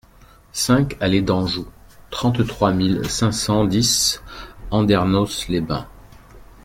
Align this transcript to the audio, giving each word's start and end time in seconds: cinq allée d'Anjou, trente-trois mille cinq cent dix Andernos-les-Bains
cinq 0.51 0.97
allée 0.99 1.21
d'Anjou, 1.21 1.67
trente-trois 2.09 2.71
mille 2.71 3.07
cinq 3.07 3.31
cent 3.33 3.65
dix 3.65 4.23
Andernos-les-Bains 4.71 5.87